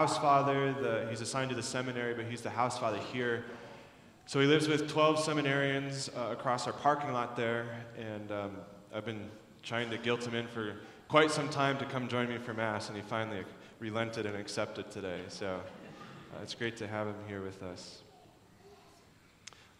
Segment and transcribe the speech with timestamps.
[0.00, 0.72] house father.
[0.80, 3.44] The, he's assigned to the seminary, but he's the house father here.
[4.26, 7.66] So he lives with 12 seminarians uh, across our parking lot there,
[7.98, 8.52] and um,
[8.94, 9.28] I've been
[9.64, 10.76] trying to guilt him in for
[11.08, 13.42] quite some time to come join me for Mass, and he finally
[13.80, 15.18] relented and accepted today.
[15.26, 18.02] So uh, it's great to have him here with us.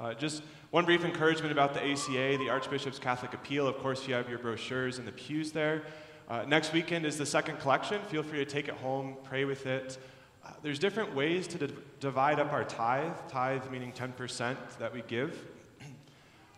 [0.01, 0.43] Uh, just
[0.73, 3.69] one brief encouragement about the ACA, the Archbishop's Catholic Appeal.
[3.69, 5.85] Of course, you have your brochures in the pews there.
[6.29, 8.03] Uh, next weekend is the second collection.
[8.03, 9.97] Feel free to take it home, pray with it.
[10.45, 11.67] Uh, there's different ways to
[12.01, 15.47] divide up our tithe, tithe meaning 10% that we give.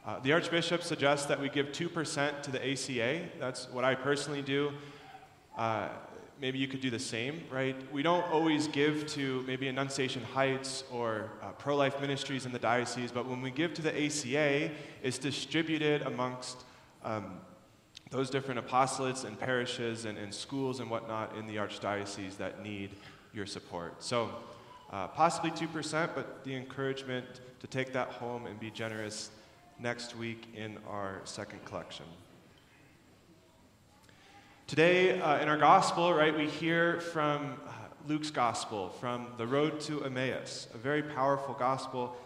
[0.07, 3.29] Uh, the Archbishop suggests that we give 2% to the ACA.
[3.39, 4.73] That's what I personally do.
[5.59, 5.89] Uh,
[6.41, 7.77] maybe you could do the same, right?
[7.93, 12.59] We don't always give to maybe Annunciation Heights or uh, pro life ministries in the
[12.59, 14.71] diocese, but when we give to the ACA,
[15.03, 16.65] it's distributed amongst
[17.05, 17.35] um,
[18.11, 22.91] those different apostolates and parishes and, and, schools and whatnot in the archdiocese that need
[23.33, 24.03] your support.
[24.03, 24.31] So,
[24.93, 27.25] uh, possibly 2%, but the encouragement
[27.61, 29.31] to take that home and be generous
[29.79, 32.05] next week in our second collection.
[34.67, 37.71] Today, uh, in our gospel, right, we hear from uh,
[38.09, 42.17] Luke's gospel, from the road to Emmaus, a very powerful gospel.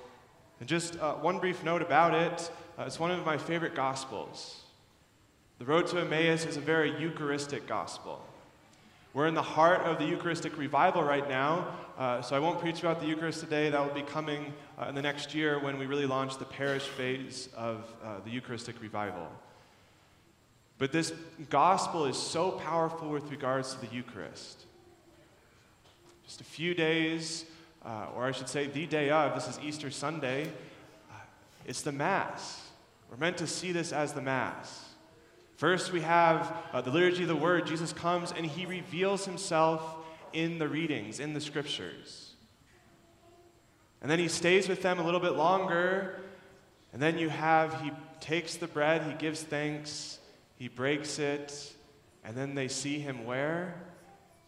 [0.60, 4.63] And just uh, one brief note about it uh, it's one of my favorite gospels.
[5.64, 8.22] The road to Emmaus is a very Eucharistic gospel.
[9.14, 12.80] We're in the heart of the Eucharistic revival right now, uh, so I won't preach
[12.80, 13.70] about the Eucharist today.
[13.70, 16.82] That will be coming uh, in the next year when we really launch the parish
[16.82, 17.90] phase of
[18.26, 19.26] the Eucharistic revival.
[20.76, 21.14] But this
[21.48, 24.66] gospel is so powerful with regards to the Eucharist.
[26.26, 27.46] Just a few days,
[27.86, 30.44] uh, or I should say, the day of, this is Easter Sunday,
[31.10, 31.14] uh,
[31.64, 32.60] it's the Mass.
[33.10, 34.90] We're meant to see this as the Mass.
[35.56, 37.66] First, we have uh, the liturgy of the Word.
[37.66, 39.96] Jesus comes and he reveals himself
[40.32, 42.32] in the readings, in the scriptures.
[44.02, 46.20] And then he stays with them a little bit longer.
[46.92, 50.18] And then you have, he takes the bread, he gives thanks,
[50.56, 51.72] he breaks it,
[52.24, 53.74] and then they see him where?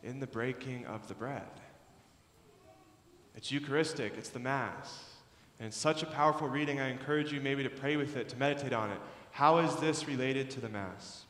[0.03, 1.43] In the breaking of the bread.
[3.35, 5.05] It's Eucharistic, it's the Mass.
[5.59, 8.37] And it's such a powerful reading, I encourage you maybe to pray with it, to
[8.37, 8.99] meditate on it.
[9.37, 11.27] How is this related to the Mass?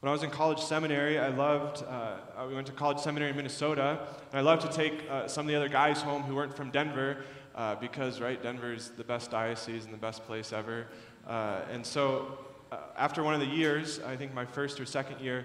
[0.00, 2.16] When I was in college seminary, I loved, uh,
[2.48, 3.98] we went to college seminary in Minnesota,
[4.32, 6.70] and I loved to take uh, some of the other guys home who weren't from
[6.70, 7.18] Denver
[7.54, 10.86] uh, because, right, Denver's the best diocese and the best place ever.
[11.26, 12.38] Uh, and so,
[12.72, 15.44] uh, after one of the years, I think my first or second year,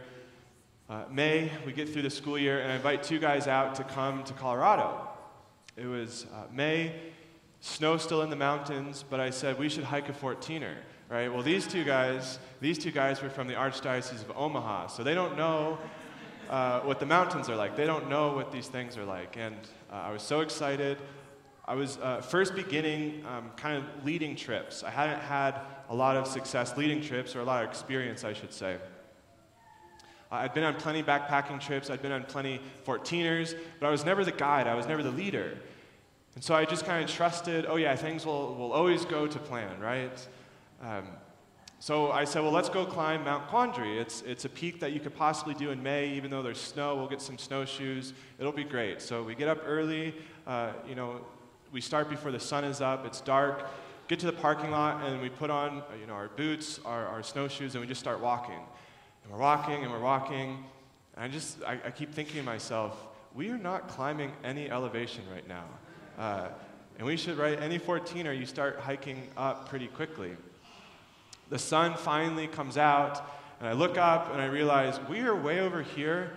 [0.89, 3.83] uh, May, we get through the school year, and I invite two guys out to
[3.83, 5.09] come to Colorado.
[5.75, 6.93] It was May,
[7.63, 10.75] snow still in the mountains, but I said we should hike a 14er,
[11.07, 11.33] right?
[11.33, 15.13] Well, these two guys, these two guys were from the Archdiocese of Omaha, so they
[15.15, 15.77] don't know
[16.49, 17.77] uh, what the mountains are like.
[17.77, 19.55] They don't know what these things are like, and
[19.89, 20.97] I was so excited.
[21.65, 24.83] I was uh, first beginning um, kind of leading trips.
[24.83, 28.33] I hadn't had a lot of success leading trips, or a lot of experience, I
[28.33, 28.75] should say.
[30.29, 34.03] Uh, I'd been on plenty backpacking trips, I'd been on plenty 14ers, but I was
[34.03, 35.57] never the guide, I was never the leader.
[36.35, 39.39] And so I just kind of trusted, oh yeah, things will, will always go to
[39.39, 40.27] plan, right?
[40.81, 41.07] Um,
[41.79, 43.99] so I said, well, let's go climb Mount Quandary.
[43.99, 46.95] It's, it's a peak that you could possibly do in May, even though there's snow.
[46.95, 48.13] We'll get some snowshoes.
[48.39, 49.01] It'll be great.
[49.01, 50.15] So we get up early.
[50.47, 51.19] Uh, you know,
[51.73, 53.67] we start before the sun is up, it's dark,
[54.07, 57.05] get to the parking lot, and we put on uh, you know, our boots, our,
[57.07, 58.59] our snowshoes, and we just start walking.
[59.23, 60.63] And we're walking and we're walking.
[61.15, 65.23] And I just, I, I keep thinking to myself, we are not climbing any elevation
[65.33, 65.65] right now.
[66.17, 66.47] Uh,
[66.97, 70.35] and we should, right, any 14er, you start hiking up pretty quickly.
[71.49, 73.21] The sun finally comes out,
[73.59, 76.31] and I look up and I realize we are way over here,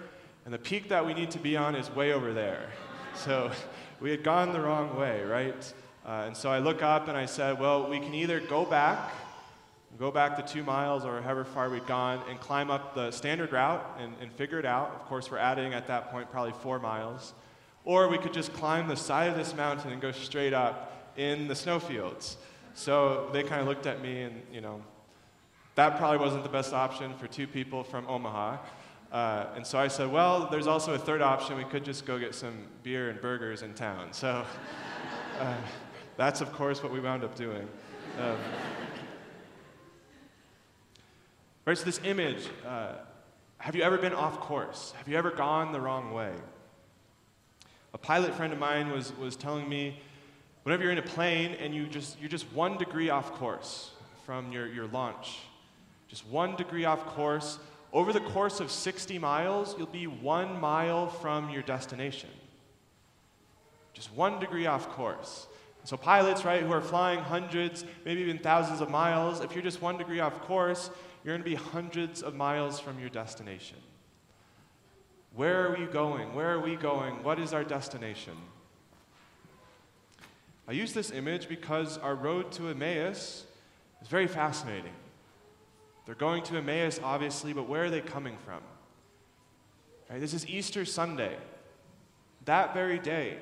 [0.45, 2.69] and the peak that we need to be on is way over there.
[3.25, 3.51] So
[4.01, 5.73] we had gone the wrong way, right?
[6.05, 9.11] Uh, and so I look up and I said, well, we can either go back,
[9.99, 13.53] go back the two miles or however far we'd gone, and climb up the standard
[13.53, 14.91] route and, and figure it out.
[14.91, 17.33] Of course, we're adding at that point probably four miles.
[17.87, 21.49] Or we could just climb the side of this mountain and go straight up in
[21.49, 22.37] the snowfields.
[22.75, 24.83] So they kind of looked at me and, you know,
[25.77, 28.59] that probably wasn't the best option for two people from Omaha.
[29.11, 31.57] Uh, and so I said, well, there's also a third option.
[31.57, 34.13] We could just go get some beer and burgers in town.
[34.13, 34.45] So
[35.41, 35.55] uh,
[36.17, 37.67] that's, of course, what we wound up doing.
[38.21, 38.37] Um,
[41.65, 42.97] right, so this image uh,
[43.59, 44.93] have you ever been off course?
[44.99, 46.33] Have you ever gone the wrong way?
[47.97, 49.99] A pilot friend of mine was, was telling me
[50.65, 53.93] whenever you're in a plane and you just, you're just one degree off course
[54.27, 55.39] from your, your launch,
[56.07, 57.59] just one degree off course,
[57.95, 62.29] over the course of 60 miles, you'll be one mile from your destination.
[63.95, 65.47] Just one degree off course.
[65.85, 69.81] So, pilots, right, who are flying hundreds, maybe even thousands of miles, if you're just
[69.81, 70.91] one degree off course,
[71.25, 73.79] you're going to be hundreds of miles from your destination.
[75.37, 76.35] Where are we going?
[76.35, 77.23] Where are we going?
[77.23, 78.33] What is our destination?
[80.67, 83.45] I use this image because our road to Emmaus
[84.01, 84.95] is very fascinating.
[86.07, 88.61] They're going to Emmaus, obviously, but where are they coming from?
[90.09, 91.37] Right, this is Easter Sunday.
[92.47, 93.37] That very day,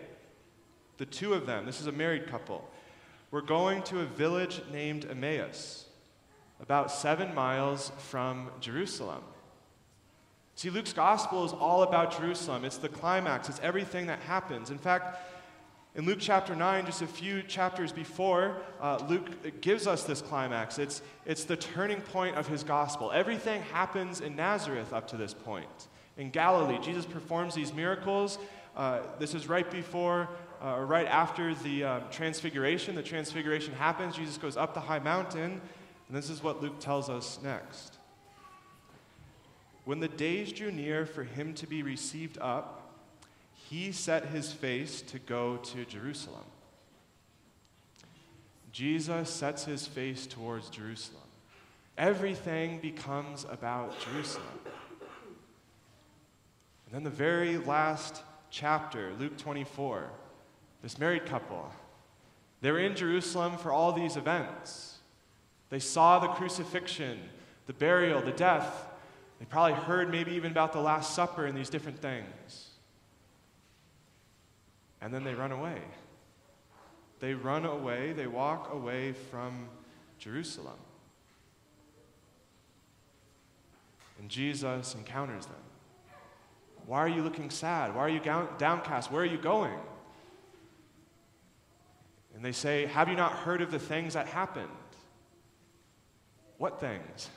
[0.97, 2.69] the two of them, this is a married couple,
[3.31, 5.87] were going to a village named Emmaus,
[6.61, 9.23] about seven miles from Jerusalem.
[10.57, 12.65] See, Luke's gospel is all about Jerusalem.
[12.65, 14.71] It's the climax, it's everything that happens.
[14.71, 15.19] In fact,
[15.97, 20.79] in Luke chapter 9, just a few chapters before, uh, Luke gives us this climax.
[20.79, 23.13] It's, it's the turning point of his gospel.
[23.13, 25.89] Everything happens in Nazareth up to this point.
[26.17, 28.39] In Galilee, Jesus performs these miracles.
[28.77, 30.29] Uh, this is right before
[30.65, 32.95] uh, right after the uh, transfiguration.
[32.95, 35.61] The transfiguration happens, Jesus goes up the high mountain,
[36.09, 37.94] and this is what Luke tells us next.
[39.85, 42.93] When the days drew near for him to be received up,
[43.55, 46.45] he set his face to go to Jerusalem.
[48.73, 51.23] Jesus sets his face towards Jerusalem.
[51.97, 54.47] Everything becomes about Jerusalem.
[56.87, 60.11] And then the very last chapter, Luke 24,
[60.83, 61.71] this married couple.
[62.63, 64.99] They were in Jerusalem for all these events.
[65.71, 67.19] They saw the crucifixion,
[67.67, 68.87] the burial, the death.
[69.39, 72.71] They probably heard maybe even about the Last Supper and these different things.
[75.01, 75.81] And then they run away.
[77.21, 79.69] They run away, they walk away from
[80.19, 80.77] Jerusalem.
[84.19, 85.57] And Jesus encounters them.
[86.87, 87.95] Why are you looking sad?
[87.95, 89.11] Why are you downcast?
[89.11, 89.79] Where are you going?
[92.35, 94.69] And they say, Have you not heard of the things that happened?
[96.59, 97.31] What things?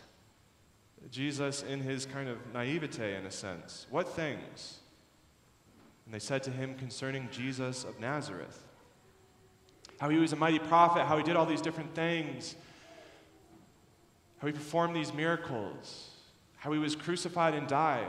[1.12, 4.80] Jesus, in his kind of naivete, in a sense, what things?
[6.06, 8.64] And they said to him concerning Jesus of Nazareth
[10.00, 12.56] how he was a mighty prophet, how he did all these different things,
[14.38, 16.12] how he performed these miracles,
[16.58, 18.06] how he was crucified and died.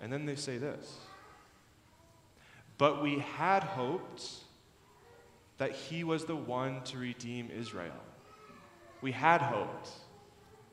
[0.00, 0.98] And then they say this
[2.78, 4.24] but we had hoped
[5.58, 7.92] that he was the one to redeem Israel.
[9.02, 9.90] We had hoped.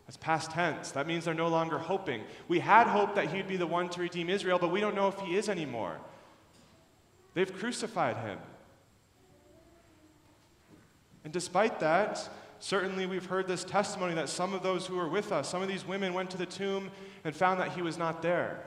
[0.07, 0.91] That's past tense.
[0.91, 2.23] That means they're no longer hoping.
[2.47, 5.07] We had hoped that he'd be the one to redeem Israel, but we don't know
[5.07, 5.97] if he is anymore.
[7.33, 8.39] They've crucified him.
[11.23, 12.27] And despite that,
[12.59, 15.67] certainly we've heard this testimony that some of those who were with us, some of
[15.67, 16.89] these women went to the tomb
[17.23, 18.63] and found that he was not there.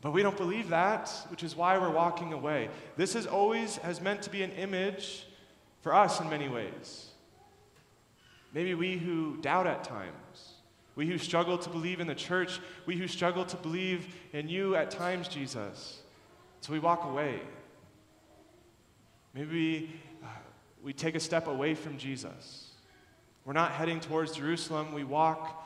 [0.00, 2.68] But we don't believe that, which is why we're walking away.
[2.96, 5.26] This is always has meant to be an image
[5.82, 7.10] for us in many ways.
[8.52, 10.54] Maybe we who doubt at times,
[10.94, 14.76] we who struggle to believe in the church, we who struggle to believe in you
[14.76, 16.00] at times, Jesus.
[16.62, 17.40] So we walk away.
[19.34, 19.90] Maybe we,
[20.24, 20.28] uh,
[20.82, 22.70] we take a step away from Jesus.
[23.44, 25.64] We're not heading towards Jerusalem, we walk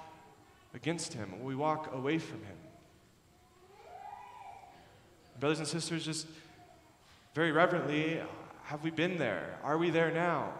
[0.74, 2.56] against him, we walk away from him.
[5.38, 6.26] Brothers and sisters, just
[7.34, 8.20] very reverently,
[8.64, 9.58] have we been there?
[9.62, 10.52] Are we there now?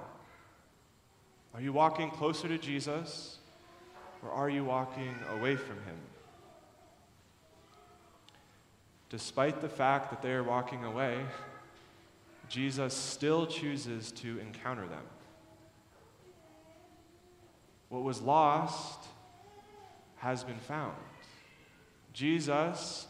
[1.55, 3.39] Are you walking closer to Jesus
[4.23, 5.97] or are you walking away from him?
[9.09, 11.19] Despite the fact that they are walking away,
[12.49, 15.03] Jesus still chooses to encounter them.
[17.89, 19.09] What was lost
[20.19, 20.95] has been found.
[22.13, 23.09] Jesus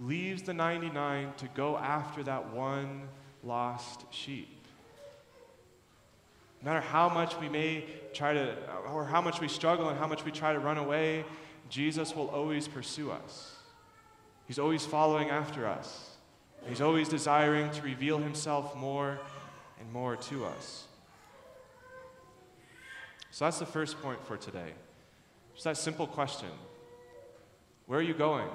[0.00, 3.08] leaves the 99 to go after that one
[3.44, 4.57] lost sheep.
[6.62, 8.56] No matter how much we may try to,
[8.92, 11.24] or how much we struggle and how much we try to run away,
[11.68, 13.54] Jesus will always pursue us.
[14.46, 16.16] He's always following after us.
[16.66, 19.18] He's always desiring to reveal himself more
[19.78, 20.86] and more to us.
[23.30, 24.72] So that's the first point for today.
[25.54, 26.48] Just that simple question
[27.86, 28.48] Where are you going?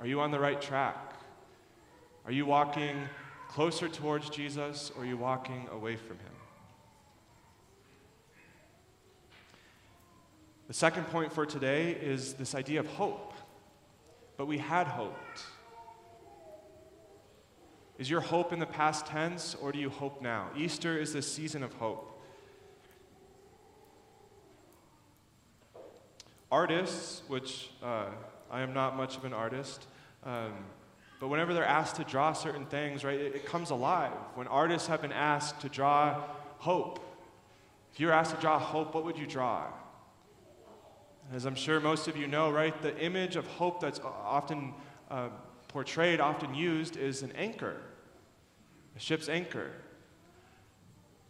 [0.00, 1.14] Are you on the right track?
[2.26, 3.08] Are you walking
[3.48, 6.39] closer towards Jesus or are you walking away from him?
[10.70, 13.34] The second point for today is this idea of hope.
[14.36, 15.42] But we had hoped.
[17.98, 20.48] Is your hope in the past tense or do you hope now?
[20.56, 22.06] Easter is the season of hope.
[26.52, 28.06] artists, which uh,
[28.48, 29.86] I am not much of an artist,
[30.24, 30.52] um,
[31.18, 34.12] but whenever they're asked to draw certain things, right, it, it comes alive.
[34.34, 36.22] When artists have been asked to draw
[36.58, 37.00] hope,
[37.92, 39.66] if you were asked to draw hope, what would you draw?
[41.32, 44.74] As I'm sure most of you know, right, the image of hope that's often
[45.10, 45.28] uh,
[45.68, 47.76] portrayed, often used, is an anchor,
[48.96, 49.70] a ship's anchor.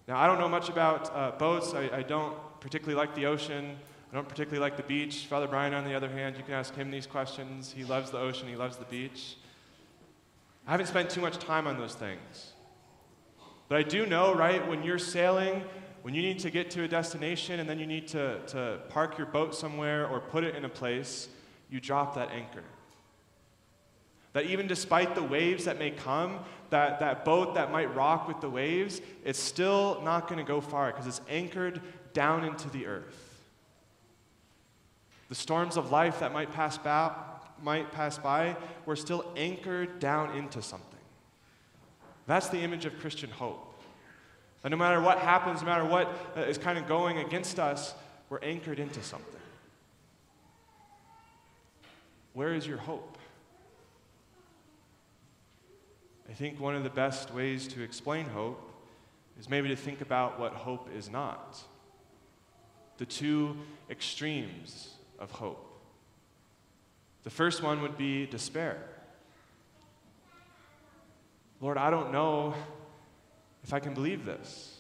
[0.09, 1.75] Now, I don't know much about uh, boats.
[1.75, 3.77] I, I don't particularly like the ocean.
[4.11, 5.27] I don't particularly like the beach.
[5.27, 7.75] Father Brian, on the other hand, you can ask him these questions.
[7.77, 9.37] He loves the ocean, he loves the beach.
[10.67, 12.53] I haven't spent too much time on those things.
[13.69, 15.63] But I do know, right, when you're sailing,
[16.03, 19.19] when you need to get to a destination and then you need to, to park
[19.19, 21.29] your boat somewhere or put it in a place,
[21.71, 22.65] you drop that anchor.
[24.33, 26.41] That even despite the waves that may come,
[26.71, 30.61] that, that boat that might rock with the waves, it's still not going to go
[30.61, 31.81] far because it's anchored
[32.13, 33.27] down into the earth.
[35.29, 37.13] The storms of life that might pass, by,
[37.63, 40.87] might pass by, we're still anchored down into something.
[42.27, 43.70] That's the image of Christian hope.
[44.63, 47.95] And no matter what happens, no matter what uh, kind of going against us,
[48.29, 49.41] we're anchored into something.
[52.35, 53.19] Where is your hope?
[56.29, 58.71] I think one of the best ways to explain hope
[59.39, 61.59] is maybe to think about what hope is not.
[62.99, 63.57] The two
[63.91, 65.67] extremes of hope.
[67.25, 68.79] The first one would be despair.
[71.61, 72.55] Lord, I don't know
[73.63, 74.77] if I can believe this.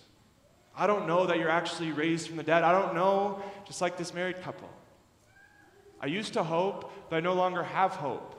[0.76, 2.64] I don't know that you're actually raised from the dead.
[2.64, 4.68] I don't know, just like this married couple.
[6.00, 8.36] I used to hope, but I no longer have hope.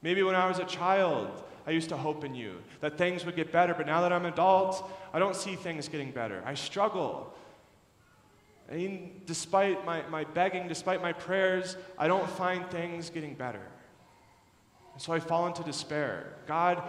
[0.00, 3.36] Maybe when I was a child, I used to hope in you, that things would
[3.36, 6.42] get better, but now that I'm an adult, I don't see things getting better.
[6.44, 7.34] I struggle.
[8.70, 13.62] I mean, despite my, my begging, despite my prayers, I don't find things getting better.
[14.92, 16.34] And so I fall into despair.
[16.46, 16.82] God,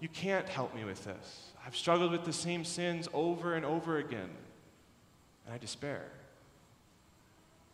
[0.00, 1.49] you can't help me with this.
[1.70, 4.28] I've struggled with the same sins over and over again,
[5.46, 6.02] and I despair.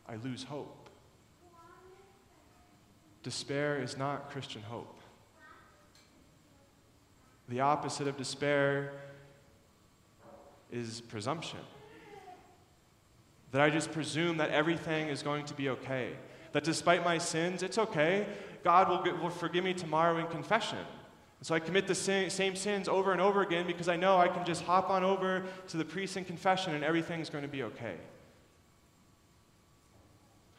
[0.06, 0.90] I lose hope.
[3.22, 5.00] Despair is not Christian hope.
[7.48, 8.92] The opposite of despair
[10.70, 11.60] is presumption.
[13.52, 16.10] That I just presume that everything is going to be okay.
[16.52, 18.26] That despite my sins, it's okay.
[18.62, 20.84] God will, will forgive me tomorrow in confession.
[21.38, 24.28] And so I commit the same, sins over and over again because I know I
[24.28, 27.62] can just hop on over to the priest in confession and everything's going to be
[27.62, 27.96] okay.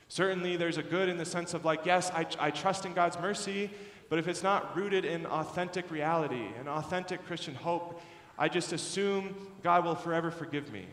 [0.07, 3.19] Certainly, there's a good in the sense of, like, yes, I, I trust in God's
[3.19, 3.69] mercy,
[4.09, 8.01] but if it's not rooted in authentic reality and authentic Christian hope,
[8.37, 10.85] I just assume God will forever forgive me.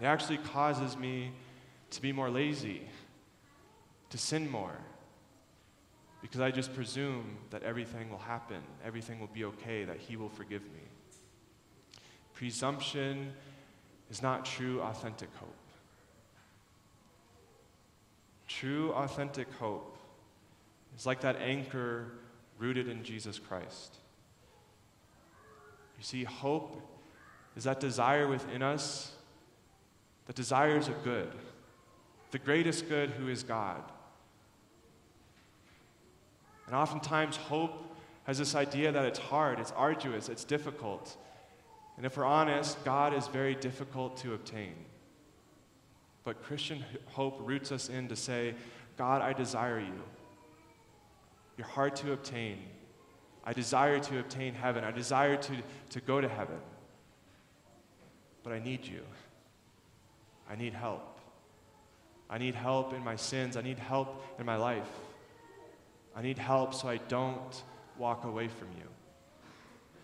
[0.00, 1.30] It actually causes me
[1.90, 2.82] to be more lazy,
[4.10, 4.76] to sin more,
[6.22, 10.28] because I just presume that everything will happen, everything will be okay, that He will
[10.28, 10.80] forgive me.
[12.32, 13.32] Presumption
[14.10, 15.54] is not true, authentic hope.
[18.46, 19.98] True, authentic hope
[20.96, 22.12] is like that anchor
[22.58, 23.96] rooted in Jesus Christ.
[25.98, 26.80] You see, hope
[27.56, 29.12] is that desire within us
[30.26, 31.32] that desires a good,
[32.30, 33.82] the greatest good who is God.
[36.72, 41.18] And oftentimes, hope has this idea that it's hard, it's arduous, it's difficult.
[41.98, 44.72] And if we're honest, God is very difficult to obtain.
[46.24, 48.54] But Christian hope roots us in to say,
[48.96, 50.02] God, I desire you.
[51.58, 52.60] You're hard to obtain.
[53.44, 54.82] I desire to obtain heaven.
[54.82, 55.52] I desire to,
[55.90, 56.56] to go to heaven.
[58.42, 59.02] But I need you.
[60.48, 61.20] I need help.
[62.30, 63.58] I need help in my sins.
[63.58, 64.88] I need help in my life.
[66.14, 67.62] I need help so I don't
[67.98, 68.88] walk away from you,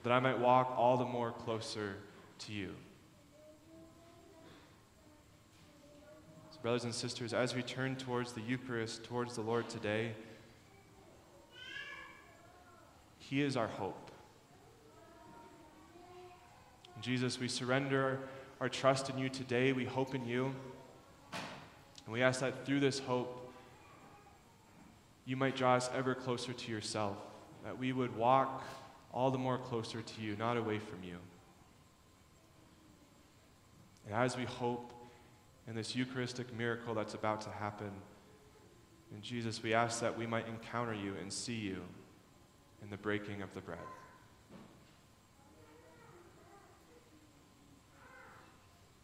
[0.03, 1.97] that I might walk all the more closer
[2.41, 2.75] to you.
[6.51, 10.13] So, brothers and sisters, as we turn towards the Eucharist, towards the Lord today,
[13.19, 14.11] he is our hope.
[17.01, 18.19] Jesus, we surrender
[18.61, 19.73] our trust in you today.
[19.73, 20.55] We hope in you.
[21.33, 23.48] And we ask that through this hope,
[25.29, 27.19] you might draw us ever closer to yourself,
[27.63, 28.65] that we would walk
[29.13, 31.19] all the more closer to you, not away from you.
[34.07, 34.91] And as we hope
[35.67, 37.91] in this Eucharistic miracle that's about to happen,
[39.15, 41.83] in Jesus, we ask that we might encounter you and see you
[42.83, 43.79] in the breaking of the bread.